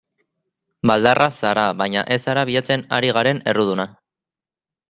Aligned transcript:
Baldarra 0.91 1.27
zara 1.35 1.67
baina 1.83 2.03
ez 2.17 2.19
zara 2.25 2.47
bilatzen 2.51 2.87
ari 3.01 3.15
garen 3.19 3.47
erruduna. 3.53 3.87